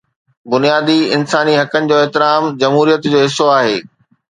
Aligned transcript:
بنيادي 0.51 0.99
انساني 1.15 1.53
حقن 1.59 1.87
جو 1.91 1.95
احترام 2.01 2.43
جمهوريت 2.59 3.01
جو 3.11 3.19
حصو 3.25 3.45
آهي. 3.59 3.77